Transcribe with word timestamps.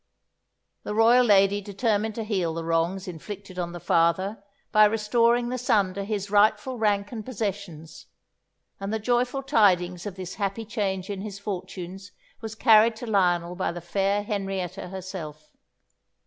The 0.81 0.95
royal 0.95 1.23
lady 1.25 1.61
determined 1.61 2.15
to 2.15 2.23
heal 2.23 2.55
the 2.55 2.63
wrongs 2.65 3.07
inflicted 3.07 3.59
on 3.59 3.71
the 3.71 3.79
father 3.79 4.43
by 4.71 4.85
restoring 4.85 5.49
the 5.49 5.59
son 5.59 5.93
to 5.93 6.03
his 6.03 6.31
rightful 6.31 6.79
rank 6.79 7.11
and 7.11 7.23
possessions; 7.23 8.07
and 8.79 8.91
the 8.91 8.97
joyful 8.97 9.43
tidings 9.43 10.07
of 10.07 10.15
this 10.15 10.33
happy 10.41 10.65
change 10.65 11.11
in 11.11 11.21
his 11.21 11.37
fortunes 11.37 12.13
was 12.41 12.55
carried 12.55 12.95
to 12.95 13.05
Lionel 13.05 13.53
by 13.53 13.71
the 13.71 13.79
fair 13.79 14.23
Henrietta 14.23 14.87
herself. 14.89 15.51